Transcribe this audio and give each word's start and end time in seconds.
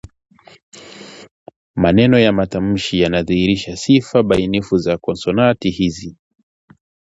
Maeneo 1.75 2.19
ya 2.19 2.31
matamshi 2.31 2.99
yanadhihirisha 3.01 3.75
sifa 3.77 4.23
bainifu 4.23 4.77
za 4.77 4.97
konsonanti 4.97 5.69
hizi 5.69 6.17